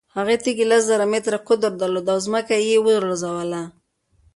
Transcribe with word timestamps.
هغې 0.15 0.35
تیږې 0.43 0.65
لس 0.71 0.83
زره 0.89 1.05
متره 1.11 1.37
قطر 1.47 1.71
درلود 1.81 2.05
او 2.13 2.19
ځمکه 2.25 2.53
یې 2.67 2.77
ولړزوله. 2.85 3.61